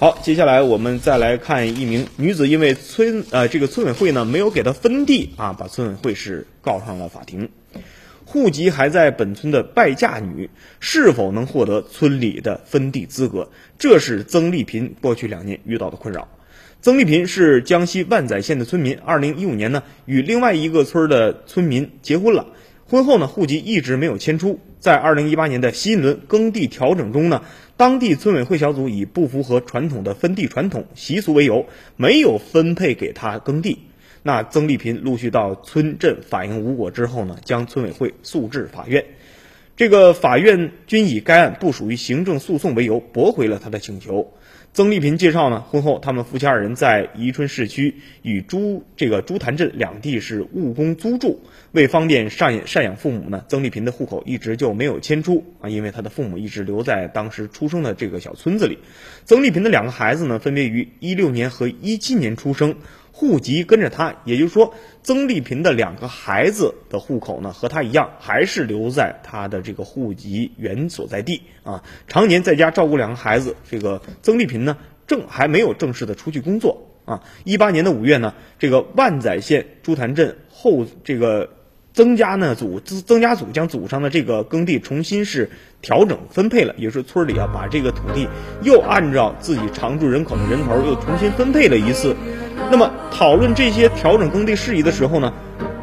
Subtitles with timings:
[0.00, 7.48] 好，接下来我们再来看一名女子，因为村呃这个村委会呢没有给她分地啊，把村委会是告上了法庭。
[8.24, 13.50] 户籍还在本村的败嫁女是否能获得村里的分地资格？
[13.76, 16.28] 这是曾丽萍过去两年遇到的困扰。
[16.80, 22.46] 曾丽萍是江西万载县的村民，二零一五年呢与另外一个村的村民结婚了。
[22.90, 24.58] 婚后呢，户籍一直没有迁出。
[24.80, 27.42] 在二零一八年的新一轮耕地调整中呢，
[27.76, 31.66] 当地村委会小组以不符合传统的分地传统习俗为由，
[31.96, 33.80] 没有分配给他耕地。
[34.22, 39.04] 那曾丽萍陆续到村镇反映无果之后呢，将村委会诉至法院。
[39.76, 44.32] 这个法院均以该案不属于行政诉讼为由，驳回了他的请求。
[44.74, 51.40] 曾丽萍介绍呢，婚后他们夫妻二人在宜春市区与朱这个朱潭镇两地是务工租住。
[51.72, 58.78] 为方便赡养赡养父母呢，曾丽萍的户口一直就没有迁出啊，因为她的父母一直留在当时出生的这个小村子里。
[59.24, 62.76] 曾丽萍的两个孩子呢，分别于一六年和一七年出生，
[63.18, 73.56] 户籍跟着他，也就是说，曾丽萍的两个孩子的户口呢，和他一样，还是留在他的这个户籍原所在地啊，常年在家照顾两个孩子。
[73.68, 74.76] 这个曾丽萍呢，
[75.08, 77.24] 正还没有正式的出去工作啊。
[77.42, 81.50] 一八年的五月呢，这个万载县朱潭镇后这个。
[81.94, 85.50] 曾家呢组增增加组将祖上的这个耕地重新是
[85.82, 88.28] 调整分配了，也是村里啊把这个土地
[88.62, 92.14] 又按照自己常住人口的人头又重新分配了一次。
[92.70, 95.32] 那么讨论这些调整耕地事宜的时候呢，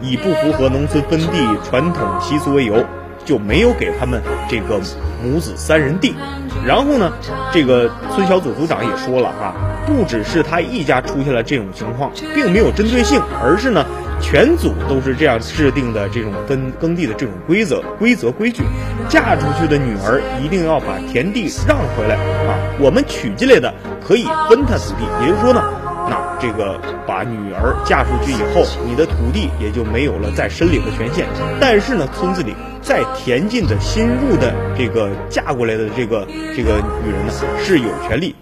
[0.00, 2.84] 以不符合农村分地传统习俗为由，
[3.24, 4.80] 就没有给他们这个
[5.22, 6.14] 母子三人地。
[6.66, 7.12] 然后呢，
[7.52, 9.54] 这个村小组组长也说了啊，
[9.86, 13.84] 不只是他一家出现了这种情况，并没有针对性，而是呢。
[14.20, 18.62] 全组都是这样制定的，这种分耕地的这种规则、规则、规矩。
[19.06, 22.14] 嫁出去的女儿一定要把田地让回来
[22.46, 22.56] 啊！
[22.78, 25.62] 我们娶进来的可以分她土地，也就是说呢，
[26.44, 31.24] 这个把女儿嫁出去以后，你的土地也就没有了再申领的权限。
[31.58, 37.32] 但是呢，村子里再田进的新入的这个嫁过来的这个这个女人呢，
[37.64, 38.34] 是有权利。